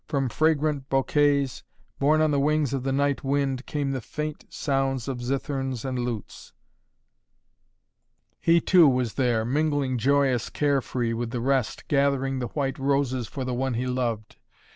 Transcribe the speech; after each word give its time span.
From 0.07 0.29
fragrant 0.29 0.89
bosquets, 0.89 1.61
borne 1.99 2.21
on 2.21 2.31
the 2.31 2.39
wings 2.39 2.73
of 2.73 2.81
the 2.81 2.91
night 2.91 3.23
wind 3.23 3.67
came 3.67 3.91
the 3.91 4.01
faint 4.01 4.45
sounds 4.49 5.07
of 5.07 5.19
zitherns 5.21 5.85
and 5.85 5.99
lutes. 5.99 6.53
He, 8.39 8.59
too, 8.61 8.87
was 8.87 9.13
there, 9.13 9.45
mingling 9.45 9.99
joyous, 9.99 10.49
carefree, 10.49 11.13
with 11.13 11.29
the 11.29 11.39
rest, 11.39 11.87
gathering 11.87 12.39
the 12.39 12.47
white 12.47 12.79
roses 12.79 13.27
for 13.27 13.45
the 13.45 13.53
one 13.53 13.75
he 13.75 13.85
loved. 13.85 14.37